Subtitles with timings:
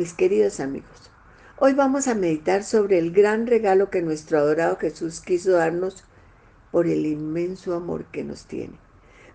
[0.00, 1.10] Mis queridos amigos,
[1.58, 6.04] hoy vamos a meditar sobre el gran regalo que nuestro adorado Jesús quiso darnos
[6.72, 8.78] por el inmenso amor que nos tiene.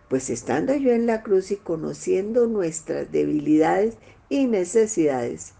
[0.09, 3.97] Pues estando yo en la cruz y conociendo nuestras debilidades
[4.28, 5.53] y necesidades,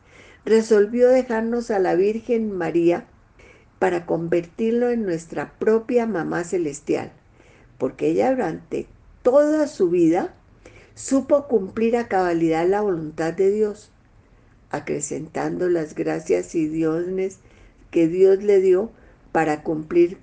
[0.44, 3.06] resolvió dejarnos a la Virgen María
[3.78, 7.14] para convertirlo en nuestra propia mamá celestial,
[7.78, 8.88] porque ella durante
[9.22, 10.34] toda su vida
[10.96, 13.92] supo cumplir a cabalidad la voluntad de Dios,
[14.76, 17.40] acrecentando las gracias y dones
[17.92, 18.92] que Dios le dio
[19.32, 20.18] para cumplir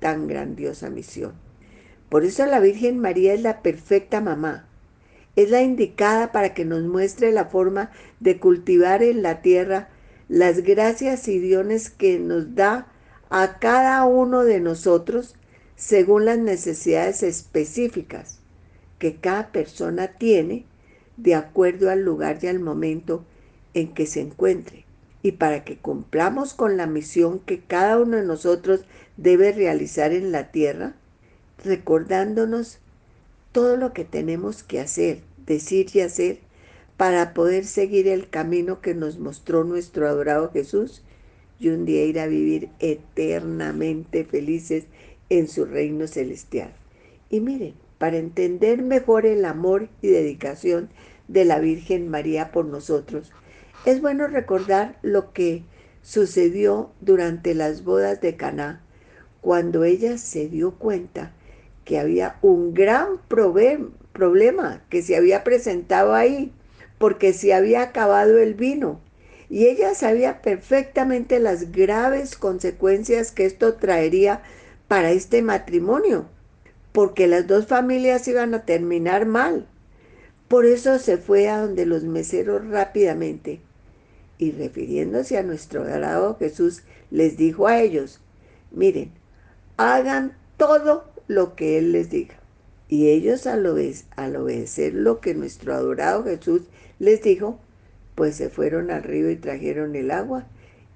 [0.00, 1.32] tan grandiosa misión.
[2.08, 4.66] Por eso la Virgen María es la perfecta mamá,
[5.36, 7.90] es la indicada para que nos muestre la forma
[8.20, 9.88] de cultivar en la tierra
[10.28, 12.86] las gracias y dones que nos da
[13.30, 15.34] a cada uno de nosotros
[15.76, 18.38] según las necesidades específicas
[18.98, 20.66] que cada persona tiene
[21.16, 23.24] de acuerdo al lugar y al momento
[23.74, 24.84] en que se encuentre.
[25.22, 28.84] Y para que cumplamos con la misión que cada uno de nosotros
[29.16, 30.94] debe realizar en la tierra,
[31.64, 32.78] recordándonos
[33.52, 36.38] todo lo que tenemos que hacer, decir y hacer
[36.96, 41.02] para poder seguir el camino que nos mostró nuestro adorado Jesús
[41.58, 44.84] y un día ir a vivir eternamente felices
[45.28, 46.72] en su reino celestial.
[47.30, 50.90] Y miren, para entender mejor el amor y dedicación
[51.28, 53.32] de la Virgen María por nosotros,
[53.84, 55.62] es bueno recordar lo que
[56.02, 58.82] sucedió durante las bodas de Caná,
[59.40, 61.32] cuando ella se dio cuenta
[61.84, 66.52] que había un gran problema que se había presentado ahí
[66.96, 69.00] porque se había acabado el vino.
[69.50, 74.42] Y ella sabía perfectamente las graves consecuencias que esto traería
[74.88, 76.26] para este matrimonio,
[76.92, 79.66] porque las dos familias iban a terminar mal.
[80.48, 83.60] Por eso se fue a donde los meseros rápidamente
[84.38, 88.20] y refiriéndose a nuestro adorado Jesús, les dijo a ellos,
[88.70, 89.12] miren,
[89.76, 92.34] hagan todo lo que Él les diga.
[92.88, 93.66] Y ellos al,
[94.16, 96.62] al obedecer lo que nuestro adorado Jesús
[96.98, 97.58] les dijo,
[98.14, 100.46] pues se fueron al río y trajeron el agua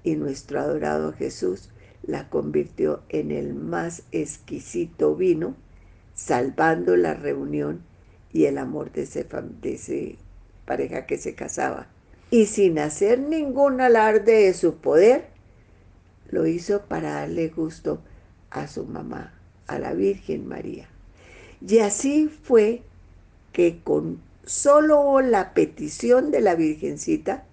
[0.03, 1.69] y nuestro adorado Jesús
[2.03, 5.55] la convirtió en el más exquisito vino,
[6.15, 7.81] salvando la reunión
[8.31, 9.27] y el amor de ese,
[9.61, 10.15] de ese
[10.65, 11.87] pareja que se casaba.
[12.31, 15.27] Y sin hacer ningún alarde de su poder,
[16.29, 18.01] lo hizo para darle gusto
[18.51, 19.33] a su mamá,
[19.67, 20.87] a la Virgen María.
[21.65, 22.83] Y así fue
[23.51, 27.45] que con solo la petición de la Virgencita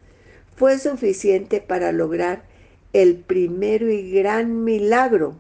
[0.57, 2.45] fue suficiente para lograr
[2.93, 5.37] el primero y gran milagro.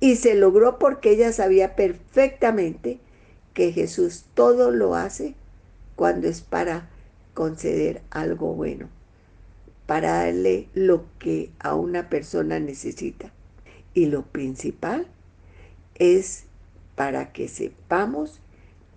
[0.00, 2.98] Y se logró porque ella sabía perfectamente
[3.54, 5.34] que Jesús todo lo hace
[5.94, 6.88] cuando es para
[7.34, 8.88] conceder algo bueno,
[9.86, 13.32] para darle lo que a una persona necesita.
[13.94, 15.06] Y lo principal
[15.96, 16.44] es
[16.94, 18.40] para que sepamos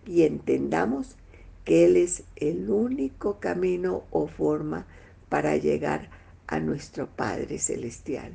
[0.06, 1.16] y entendamos
[1.64, 4.86] que Él es el único camino o forma
[5.30, 6.10] para llegar
[6.48, 8.34] a nuestro Padre Celestial.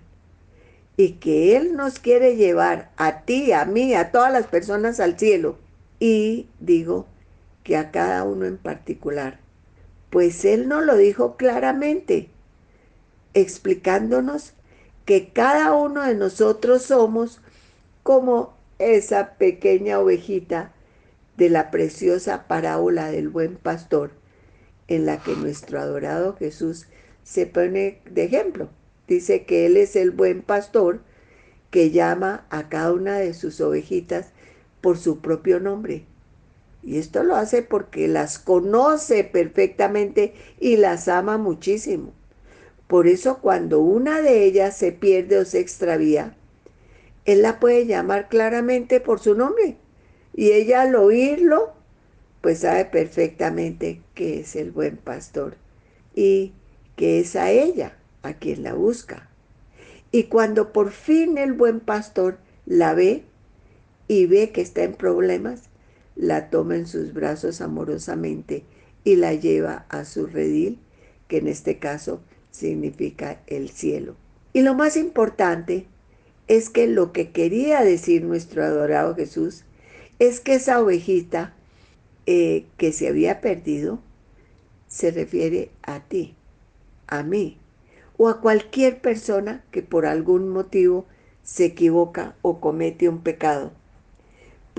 [0.96, 5.18] Y que Él nos quiere llevar a ti, a mí, a todas las personas al
[5.18, 5.56] cielo.
[5.98, 7.06] Y digo
[7.62, 9.38] que a cada uno en particular.
[10.10, 12.30] Pues Él nos lo dijo claramente,
[13.32, 14.54] explicándonos
[15.04, 17.40] que cada uno de nosotros somos
[18.02, 20.72] como esa pequeña ovejita
[21.36, 24.10] de la preciosa parábola del buen pastor,
[24.88, 26.86] en la que nuestro adorado Jesús
[27.22, 28.68] se pone de ejemplo.
[29.06, 31.00] Dice que Él es el buen pastor
[31.70, 34.32] que llama a cada una de sus ovejitas
[34.80, 36.04] por su propio nombre.
[36.82, 42.12] Y esto lo hace porque las conoce perfectamente y las ama muchísimo.
[42.86, 46.36] Por eso cuando una de ellas se pierde o se extravía,
[47.24, 49.76] Él la puede llamar claramente por su nombre
[50.34, 51.72] y ella al oírlo,
[52.40, 55.56] pues sabe perfectamente que es el buen pastor
[56.14, 56.52] y
[56.96, 59.28] que es a ella a quien la busca.
[60.12, 63.24] Y cuando por fin el buen pastor la ve
[64.08, 65.69] y ve que está en problemas,
[66.16, 68.64] la toma en sus brazos amorosamente
[69.04, 70.78] y la lleva a su redil,
[71.28, 72.20] que en este caso
[72.50, 74.16] significa el cielo.
[74.52, 75.86] Y lo más importante
[76.48, 79.64] es que lo que quería decir nuestro adorado Jesús
[80.18, 81.54] es que esa ovejita
[82.26, 84.00] eh, que se había perdido
[84.88, 86.34] se refiere a ti,
[87.06, 87.58] a mí,
[88.18, 91.06] o a cualquier persona que por algún motivo
[91.42, 93.72] se equivoca o comete un pecado.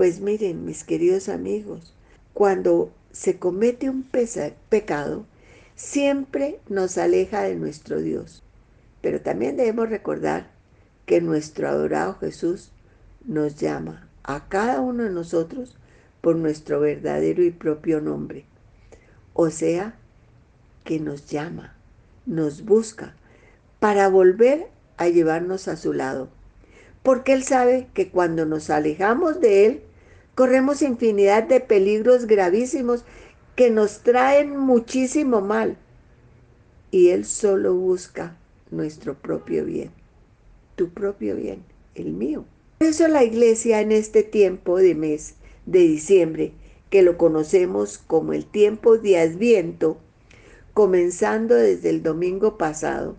[0.02, 1.94] Pues miren, mis queridos amigos,
[2.34, 5.26] cuando se comete un pecado,
[5.76, 8.42] siempre nos aleja de nuestro Dios.
[9.00, 10.50] Pero también debemos recordar
[11.06, 12.72] que nuestro adorado Jesús
[13.24, 15.76] nos llama a cada uno de nosotros
[16.20, 18.44] por nuestro verdadero y propio nombre.
[19.34, 19.94] O sea,
[20.82, 21.76] que nos llama,
[22.26, 23.14] nos busca
[23.78, 24.66] para volver
[24.96, 26.28] a llevarnos a su lado.
[27.04, 29.82] Porque Él sabe que cuando nos alejamos de Él,
[30.34, 33.04] corremos infinidad de peligros gravísimos
[33.56, 35.76] que nos traen muchísimo mal.
[36.90, 38.36] Y Él solo busca
[38.70, 39.90] nuestro propio bien,
[40.76, 41.64] tu propio bien,
[41.94, 42.44] el mío.
[42.78, 45.34] Por eso la iglesia en este tiempo de mes
[45.66, 46.52] de diciembre,
[46.90, 49.98] que lo conocemos como el tiempo de Adviento,
[50.74, 53.16] comenzando desde el domingo pasado,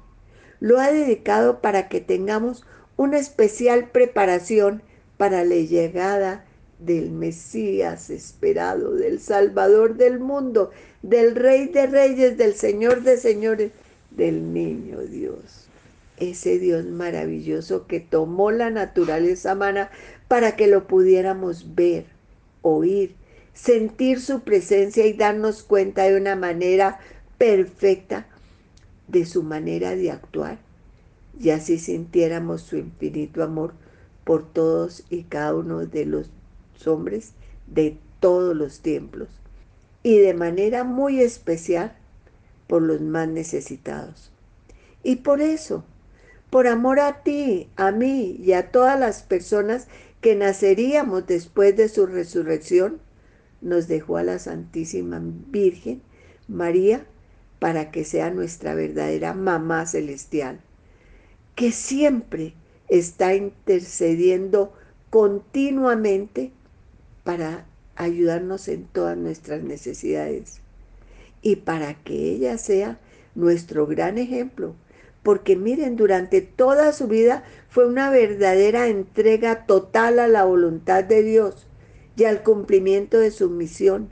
[0.60, 2.66] lo ha dedicado para que tengamos
[2.98, 4.82] una especial preparación
[5.18, 6.46] para la llegada
[6.86, 10.72] del Mesías esperado, del Salvador del mundo,
[11.02, 13.72] del Rey de Reyes, del Señor de Señores,
[14.12, 15.68] del Niño Dios.
[16.18, 19.90] Ese Dios maravilloso que tomó la naturaleza humana
[20.28, 22.06] para que lo pudiéramos ver,
[22.62, 23.16] oír,
[23.54, 27.00] sentir su presencia y darnos cuenta de una manera
[27.38, 28.28] perfecta
[29.08, 30.58] de su manera de actuar
[31.40, 33.74] y así sintiéramos su infinito amor
[34.24, 36.30] por todos y cada uno de los
[36.88, 37.34] hombres
[37.68, 39.28] de todos los tiempos
[40.04, 41.96] y de manera muy especial
[42.68, 44.32] por los más necesitados.
[45.04, 45.84] Y por eso,
[46.50, 49.88] por amor a ti, a mí y a todas las personas
[50.22, 53.00] que naceríamos después de su resurrección,
[53.62, 56.02] nos dejó a la Santísima Virgen
[56.48, 57.06] María
[57.60, 60.60] para que sea nuestra verdadera mamá celestial,
[61.56, 62.54] que siempre
[62.90, 64.74] está intercediendo
[65.10, 66.52] continuamente
[67.24, 67.66] para
[67.96, 70.62] ayudarnos en todas nuestras necesidades
[71.42, 73.00] y para que ella sea
[73.36, 74.76] nuestro gran ejemplo.
[75.22, 81.24] Porque miren, durante toda su vida fue una verdadera entrega total a la voluntad de
[81.24, 81.68] Dios
[82.18, 84.10] y al cumplimiento de su misión.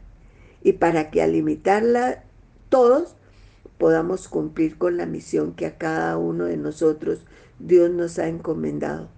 [0.63, 2.23] Y para que al imitarla
[2.69, 3.15] todos
[3.77, 7.25] podamos cumplir con la misión que a cada uno de nosotros
[7.59, 9.09] Dios nos ha encomendado.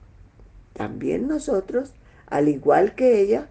[0.73, 1.93] También nosotros,
[2.25, 3.49] al igual que ella,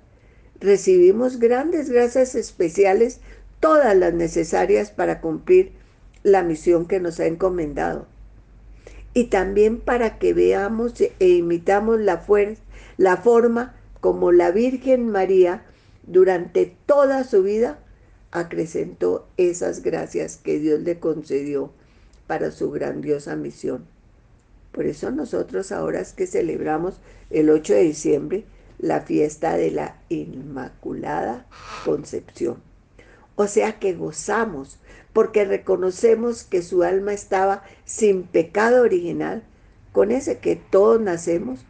[0.62, 3.20] recibimos grandes gracias especiales,
[3.60, 5.72] todas las necesarias para cumplir
[6.22, 8.06] la misión que nos ha encomendado.
[9.12, 12.24] Y también para que veamos e imitamos la,
[12.96, 15.64] la forma como la Virgen María
[16.06, 17.78] durante toda su vida
[18.30, 21.70] acrecentó esas gracias que Dios le concedió
[22.26, 23.84] para su grandiosa misión.
[24.72, 27.00] Por eso nosotros ahora que celebramos
[27.30, 28.44] el 8 de diciembre
[28.82, 31.46] la fiesta de la Inmaculada
[31.86, 32.58] Concepción.
[33.36, 34.78] O sea que gozamos
[35.14, 39.42] porque reconocemos que su alma estaba sin pecado original,
[39.92, 41.64] con ese que todos nacemos,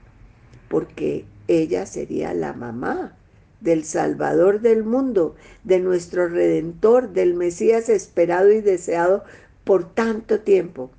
[0.69, 3.16] porque ella sería la mamá
[3.61, 9.25] del Salvador del mundo, de nuestro Redentor, del Mesías esperado y deseado
[9.64, 10.90] por tanto tiempo.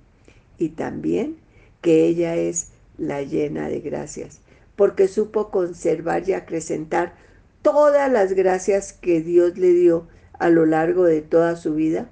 [0.58, 1.38] Y también
[1.82, 4.39] que ella es la llena de gracias,
[4.75, 7.13] porque supo conservar y acrecentar
[7.62, 10.08] todas las gracias que Dios le dio
[10.39, 12.10] a lo largo de toda su vida,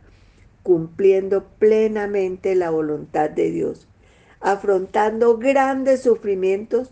[0.63, 3.87] cumpliendo plenamente la voluntad de Dios,
[4.39, 6.91] afrontando grandes sufrimientos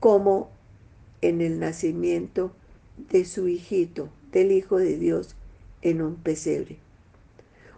[0.00, 0.50] como
[1.20, 2.52] en el nacimiento
[3.10, 5.36] de su hijito, del Hijo de Dios,
[5.82, 6.78] en un pesebre.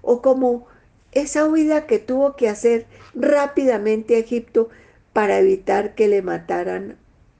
[0.02, 0.66] O como
[1.12, 4.68] esa huida que tuvo que hacer rápidamente a Egipto
[5.16, 6.98] para evitar que le mataran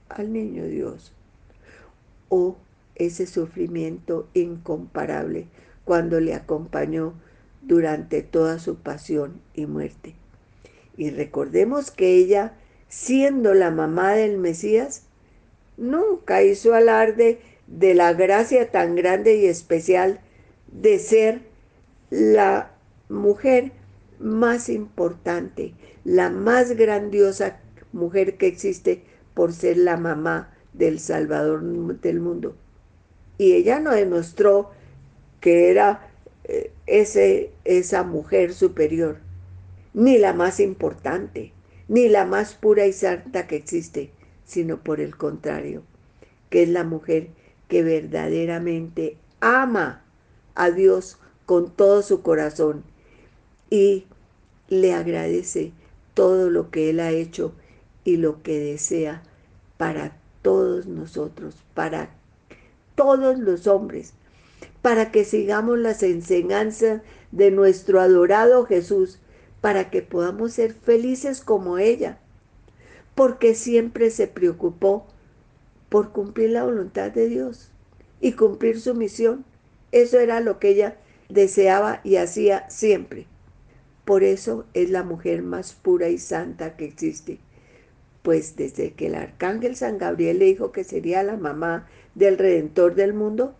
[0.09, 1.13] al niño Dios.
[2.27, 2.57] O
[2.95, 5.45] ese sufrimiento incomparable
[5.85, 7.13] cuando le acompañó
[7.61, 10.15] durante toda su pasión y muerte.
[10.97, 12.53] Y recordemos que ella,
[12.89, 15.03] siendo la mamá del Mesías,
[15.77, 20.19] nunca hizo alarde de la gracia tan grande y especial
[20.71, 21.41] de ser
[22.09, 22.71] la
[23.07, 23.71] mujer
[24.17, 27.59] más importante, la más grandiosa
[27.91, 29.03] mujer que existe
[29.33, 31.63] por ser la mamá del Salvador
[32.01, 32.55] del mundo.
[33.37, 34.71] Y ella no demostró
[35.41, 36.09] que era
[36.43, 39.17] eh, ese, esa mujer superior,
[39.93, 41.53] ni la más importante,
[41.87, 44.11] ni la más pura y santa que existe
[44.47, 45.83] sino por el contrario,
[46.49, 47.27] que es la mujer
[47.67, 50.01] que verdaderamente ama
[50.55, 52.83] a Dios con todo su corazón
[53.69, 54.05] y
[54.69, 55.73] le agradece
[56.13, 57.53] todo lo que Él ha hecho
[58.07, 59.21] y lo que desea
[59.75, 62.09] para todos nosotros, para
[62.95, 64.13] todos los hombres,
[64.81, 67.01] para que sigamos las enseñanzas
[67.33, 69.19] de nuestro adorado Jesús,
[69.59, 72.17] para que podamos ser felices como ella,
[73.13, 75.05] porque siempre se preocupó
[75.89, 77.71] por cumplir la voluntad de Dios
[78.21, 79.43] y cumplir su misión.
[79.91, 80.97] Eso era lo que ella
[81.27, 83.27] deseaba y hacía siempre.
[84.05, 87.41] Por eso es la mujer más pura y santa que existe.
[88.27, 92.93] Pues desde que el arcángel San Gabriel le dijo que sería la mamá del Redentor
[92.93, 93.55] del mundo,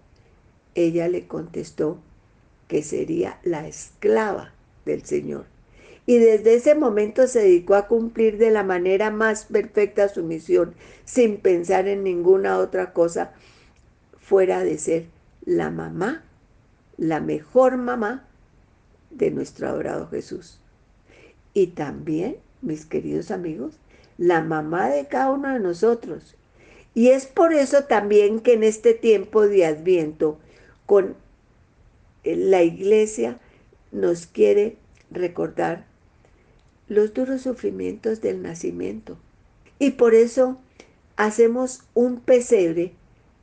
[0.76, 2.00] ella le contestó
[2.68, 4.52] que sería la esclava
[4.84, 5.46] del Señor.
[6.06, 10.74] Y desde ese momento se dedicó a cumplir de la manera más perfecta su misión,
[11.06, 13.32] sin pensar en ninguna otra cosa
[14.20, 15.06] fuera de ser
[15.46, 16.26] la mamá,
[16.98, 18.28] la mejor mamá
[19.12, 20.60] de nuestro adorado Jesús.
[21.54, 23.80] Y también, mis queridos amigos,
[24.18, 26.36] la mamá de cada uno de nosotros.
[26.94, 30.40] Y es por eso también que en este tiempo de Adviento,
[30.86, 31.16] con
[32.24, 33.40] la iglesia
[33.92, 34.78] nos quiere
[35.12, 35.86] recordar
[36.88, 39.18] los duros sufrimientos del nacimiento.
[39.80, 40.58] Y por eso
[41.16, 42.94] hacemos un pesebre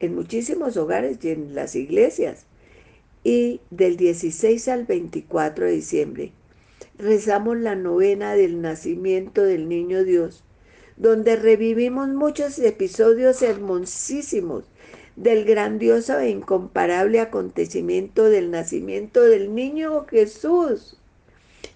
[0.01, 2.47] en muchísimos hogares y en las iglesias.
[3.23, 6.33] Y del 16 al 24 de diciembre
[6.99, 10.45] rezamos la novena del nacimiento del niño Dios,
[10.97, 14.65] donde revivimos muchos episodios hermosísimos
[15.17, 20.97] del grandioso e incomparable acontecimiento del nacimiento del niño Jesús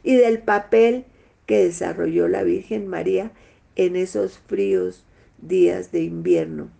[0.03, 1.05] y del papel
[1.47, 3.31] que desarrolló la Virgen María
[3.77, 5.05] en esos fríos
[5.41, 6.71] días de invierno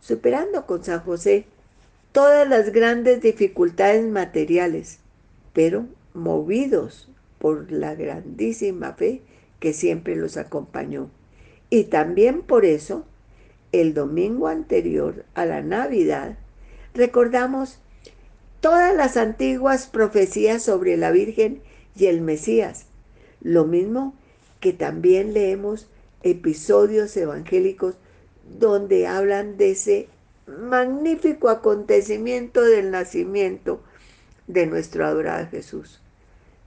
[0.00, 1.44] superando con San José
[2.12, 4.98] todas las grandes dificultades materiales,
[5.52, 9.20] pero movidos por la grandísima fe
[9.60, 11.10] que siempre los acompañó.
[11.70, 13.04] Y también por eso,
[13.70, 16.36] el domingo anterior a la Navidad,
[16.94, 17.78] recordamos
[18.60, 21.62] todas las antiguas profecías sobre la Virgen
[21.96, 22.86] y el Mesías,
[23.40, 24.14] lo mismo
[24.58, 25.86] que también leemos
[26.22, 27.94] episodios evangélicos
[28.58, 30.08] donde hablan de ese
[30.46, 33.80] magnífico acontecimiento del nacimiento
[34.48, 36.00] de nuestro adorado Jesús,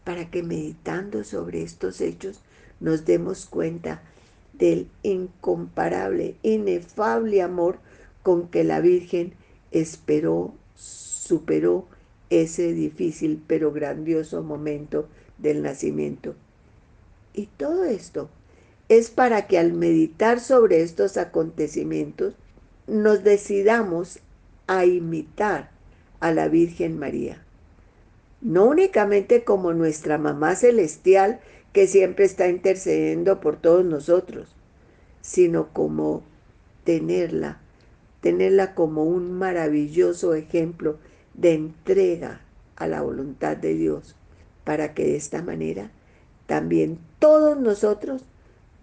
[0.05, 2.39] para que meditando sobre estos hechos
[2.79, 4.01] nos demos cuenta
[4.53, 7.79] del incomparable, inefable amor
[8.21, 9.33] con que la Virgen
[9.71, 11.87] esperó, superó
[12.29, 15.07] ese difícil pero grandioso momento
[15.37, 16.35] del nacimiento.
[17.33, 18.29] Y todo esto
[18.89, 22.35] es para que al meditar sobre estos acontecimientos
[22.87, 24.19] nos decidamos
[24.67, 25.71] a imitar
[26.19, 27.43] a la Virgen María.
[28.41, 31.39] No únicamente como nuestra mamá celestial
[31.73, 34.55] que siempre está intercediendo por todos nosotros,
[35.21, 36.23] sino como
[36.83, 37.59] tenerla,
[38.21, 40.97] tenerla como un maravilloso ejemplo
[41.33, 42.41] de entrega
[42.75, 44.15] a la voluntad de Dios,
[44.63, 45.91] para que de esta manera
[46.45, 48.23] también todos nosotros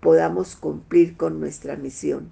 [0.00, 2.30] podamos cumplir con nuestra misión.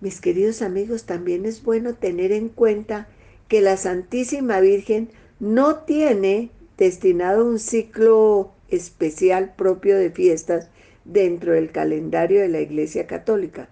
[0.00, 3.06] Mis queridos amigos, también es bueno tener en cuenta
[3.46, 10.68] que la Santísima Virgen no tiene destinado un ciclo especial propio de fiestas
[11.04, 13.68] dentro del calendario de la Iglesia Católica,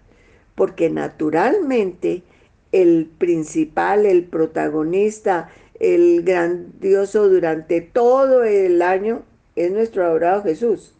[0.54, 2.22] porque naturalmente
[2.72, 9.22] el principal, el protagonista, el grandioso durante todo el año
[9.56, 10.94] es nuestro adorado Jesús.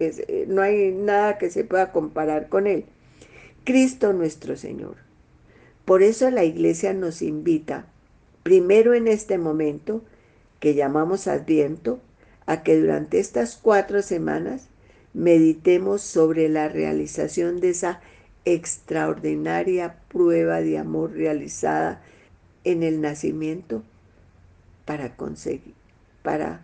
[0.00, 2.86] Eh, no hay nada que se pueda comparar con él.
[3.64, 4.96] Cristo nuestro Señor.
[5.84, 7.86] Por eso la iglesia nos invita,
[8.42, 10.02] primero en este momento,
[10.58, 12.00] que llamamos Adviento,
[12.46, 14.68] a que durante estas cuatro semanas
[15.14, 18.00] meditemos sobre la realización de esa
[18.44, 22.02] extraordinaria prueba de amor realizada
[22.64, 23.82] en el nacimiento
[24.84, 25.74] para conseguir,
[26.22, 26.60] para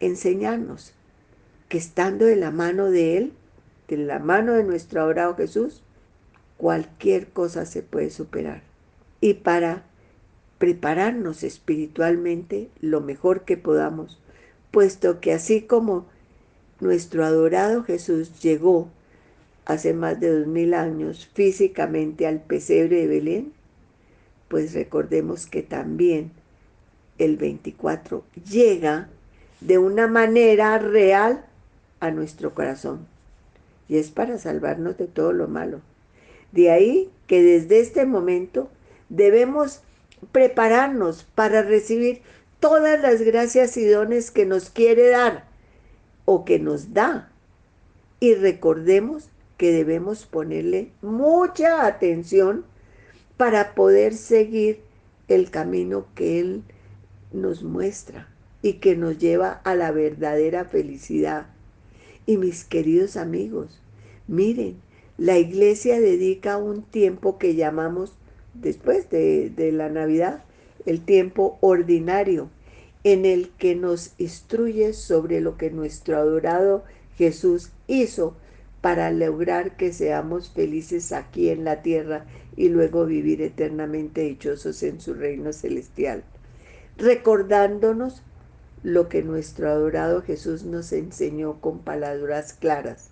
[0.00, 0.92] enseñarnos
[1.68, 3.32] que estando de la mano de Él,
[3.88, 5.82] de la mano de nuestro adorado Jesús,
[6.56, 8.62] cualquier cosa se puede superar.
[9.20, 9.84] Y para
[10.58, 14.20] prepararnos espiritualmente lo mejor que podamos,
[14.76, 16.04] puesto que así como
[16.80, 18.90] nuestro adorado Jesús llegó
[19.64, 23.52] hace más de dos mil años físicamente al pesebre de Belén,
[24.48, 26.30] pues recordemos que también
[27.16, 29.08] el 24 llega
[29.62, 31.46] de una manera real
[32.00, 33.06] a nuestro corazón.
[33.88, 35.80] Y es para salvarnos de todo lo malo.
[36.52, 38.68] De ahí que desde este momento
[39.08, 39.80] debemos
[40.32, 42.20] prepararnos para recibir
[42.68, 45.44] todas las gracias y dones que nos quiere dar
[46.24, 47.30] o que nos da.
[48.18, 52.64] Y recordemos que debemos ponerle mucha atención
[53.36, 54.80] para poder seguir
[55.28, 56.64] el camino que Él
[57.32, 58.28] nos muestra
[58.62, 61.46] y que nos lleva a la verdadera felicidad.
[62.26, 63.80] Y mis queridos amigos,
[64.26, 64.74] miren,
[65.18, 68.16] la iglesia dedica un tiempo que llamamos,
[68.54, 70.42] después de, de la Navidad,
[70.84, 72.50] el tiempo ordinario,
[73.06, 76.82] en el que nos instruye sobre lo que nuestro adorado
[77.16, 78.34] Jesús hizo
[78.80, 82.24] para lograr que seamos felices aquí en la tierra
[82.56, 86.24] y luego vivir eternamente dichosos en su reino celestial,
[86.98, 88.24] recordándonos
[88.82, 93.10] lo que nuestro adorado Jesús nos enseñó con palabras claras,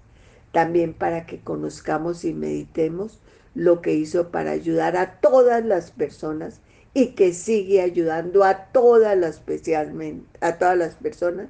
[0.50, 3.20] también para que conozcamos y meditemos
[3.54, 6.61] lo que hizo para ayudar a todas las personas
[6.94, 11.48] y que sigue ayudando a todas las, especialmente, a todas las personas,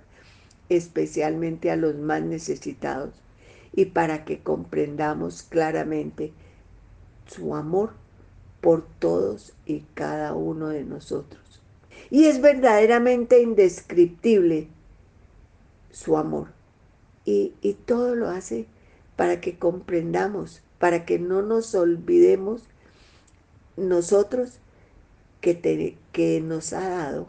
[0.70, 3.12] especialmente a los más necesitados,
[3.74, 6.32] y para que comprendamos claramente
[7.26, 7.92] su amor
[8.62, 11.42] por todos y cada uno de nosotros.
[12.10, 14.68] Y es verdaderamente indescriptible
[15.90, 16.48] su amor.
[17.26, 18.66] Y, y todo lo hace
[19.16, 22.62] para que comprendamos, para que no nos olvidemos
[23.76, 24.60] nosotros
[25.44, 27.28] que, que nos ha dado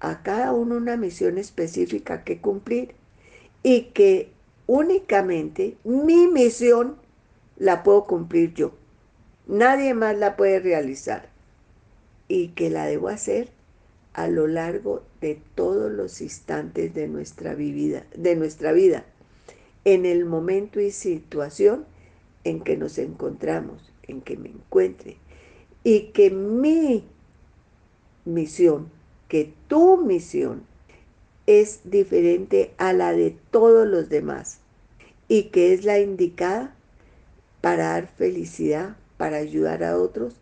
[0.00, 2.94] a cada uno una misión específica que cumplir
[3.62, 4.32] y que
[4.66, 6.96] únicamente mi misión
[7.56, 8.72] la puedo cumplir yo.
[9.46, 11.28] Nadie más la puede realizar
[12.26, 13.50] y que la debo hacer
[14.12, 19.04] a lo largo de todos los instantes de nuestra vida, de nuestra vida,
[19.84, 21.86] en el momento y situación
[22.42, 25.16] en que nos encontramos, en que me encuentre,
[25.84, 27.04] y que mi
[28.24, 28.90] misión,
[29.28, 30.62] que tu misión
[31.46, 34.58] es diferente a la de todos los demás
[35.28, 36.74] y que es la indicada
[37.60, 40.36] para dar felicidad, para ayudar a otros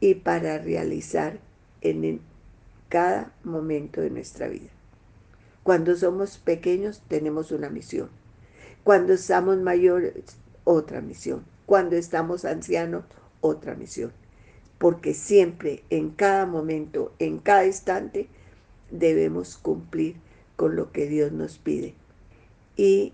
[0.00, 1.38] y para realizar
[1.80, 2.20] en
[2.88, 4.70] cada momento de nuestra vida.
[5.62, 8.08] Cuando somos pequeños tenemos una misión.
[8.84, 10.14] Cuando estamos mayores,
[10.64, 11.44] otra misión.
[11.66, 13.04] Cuando estamos ancianos,
[13.40, 14.12] otra misión
[14.82, 18.26] porque siempre, en cada momento, en cada instante,
[18.90, 20.16] debemos cumplir
[20.56, 21.94] con lo que Dios nos pide.
[22.76, 23.12] Y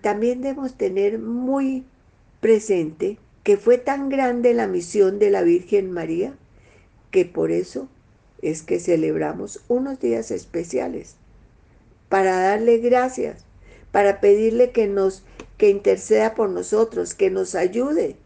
[0.00, 1.84] también debemos tener muy
[2.40, 6.32] presente que fue tan grande la misión de la Virgen María
[7.10, 7.86] que por eso
[8.40, 11.16] es que celebramos unos días especiales
[12.08, 13.44] para darle gracias,
[13.92, 15.24] para pedirle que nos
[15.58, 18.16] que interceda por nosotros, que nos ayude,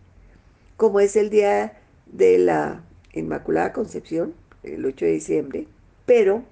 [0.76, 1.80] como es el día
[2.14, 5.66] de la Inmaculada Concepción, el 8 de diciembre,
[6.06, 6.44] pero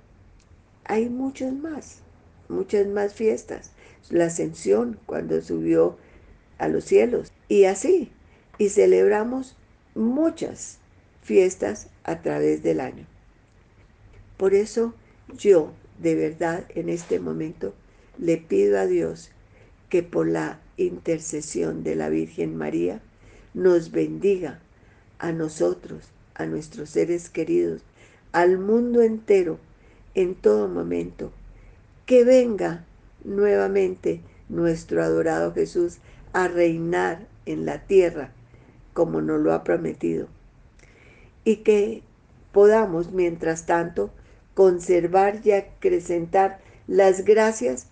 [0.85, 2.01] hay muchos más,
[2.49, 3.73] muchas más fiestas.
[4.11, 5.97] La ascensión cuando subió
[6.59, 8.11] a los cielos y así.
[8.59, 9.57] Y celebramos
[9.95, 10.79] muchas
[11.23, 13.07] fiestas a través del año.
[14.37, 14.95] Por eso
[15.37, 17.73] yo de verdad en este momento
[18.19, 19.31] le pido a Dios
[19.89, 23.01] que por la intercesión de la Virgen María
[23.55, 24.61] nos bendiga
[25.23, 27.83] a nosotros, a nuestros seres queridos,
[28.33, 29.59] al mundo entero,
[30.15, 31.33] en todo momento.
[32.05, 32.85] Que venga
[33.25, 35.99] nuevamente nuestro adorado Jesús
[36.33, 38.33] a reinar en la tierra
[38.93, 40.27] como nos lo ha prometido.
[41.45, 42.03] Y que
[42.51, 44.11] podamos, mientras tanto,
[44.55, 47.87] conservar y acrecentar las gracias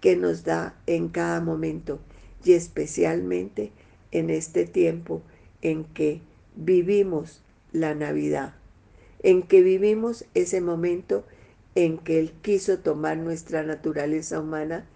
[0.00, 1.98] que nos da en cada momento
[2.44, 3.72] y especialmente
[4.10, 5.22] en este tiempo
[5.62, 6.20] en que
[6.56, 8.54] vivimos la Navidad,
[9.22, 11.24] en que vivimos ese momento
[11.74, 14.86] en que Él quiso tomar nuestra naturaleza humana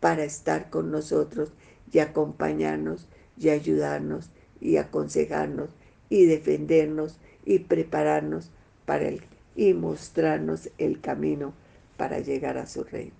[0.00, 1.52] para estar con nosotros
[1.92, 3.06] y acompañarnos
[3.38, 5.70] y ayudarnos y aconsejarnos
[6.08, 8.50] y defendernos y prepararnos
[8.84, 9.22] para Él
[9.56, 11.54] y mostrarnos el camino
[11.96, 13.14] para llegar a su reino.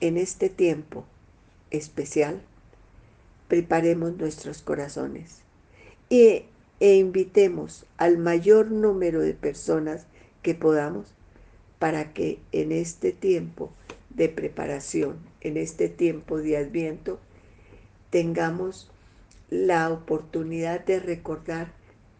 [0.00, 1.04] En este tiempo
[1.70, 2.40] especial,
[3.48, 5.42] preparemos nuestros corazones
[6.08, 6.44] y
[6.80, 10.06] e invitemos al mayor número de personas
[10.42, 11.14] que podamos
[11.78, 13.72] para que en este tiempo
[14.10, 17.18] de preparación, en este tiempo de adviento,
[18.10, 18.90] tengamos
[19.50, 21.72] la oportunidad de recordar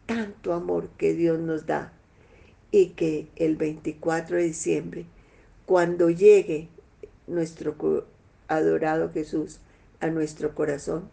[0.06, 1.92] tanto amor que Dios nos da
[2.70, 5.06] y que el 24 de diciembre,
[5.66, 6.68] cuando llegue
[7.26, 8.06] nuestro
[8.48, 9.60] adorado Jesús
[10.00, 11.08] a nuestro corazón,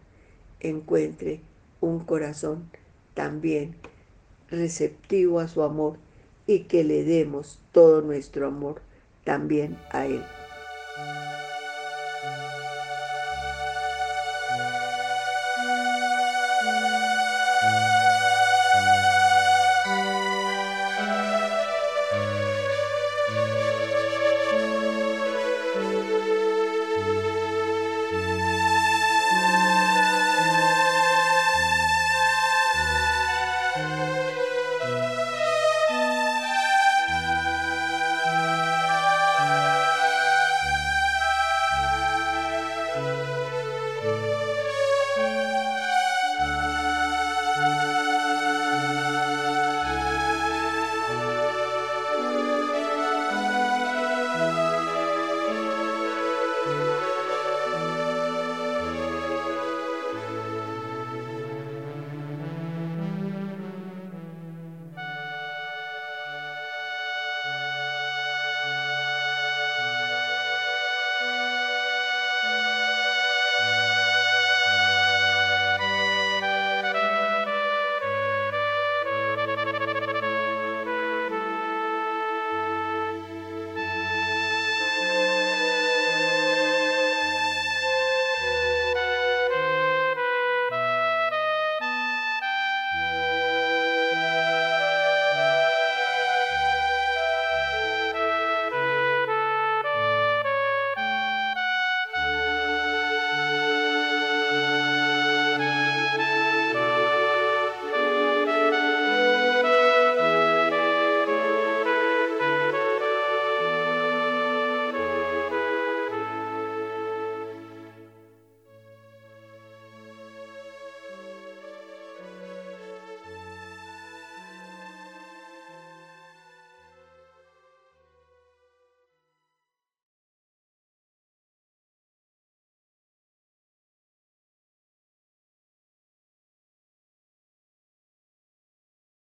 [0.59, 1.41] encuentre
[1.81, 2.69] un corazón
[3.13, 3.75] también
[4.49, 5.97] receptivo a su amor
[6.47, 8.81] y que le demos todo nuestro amor
[9.23, 10.23] también a Él.